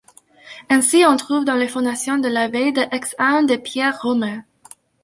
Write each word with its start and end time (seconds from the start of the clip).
Ainsi, 0.71 1.05
on 1.05 1.15
trouve 1.15 1.45
dans 1.45 1.53
les 1.53 1.67
fondations 1.67 2.17
de 2.17 2.27
l'abbaye 2.27 2.73
de 2.73 2.81
Hexham 2.91 3.45
des 3.45 3.59
pierres 3.59 4.01
romaines. 4.01 4.43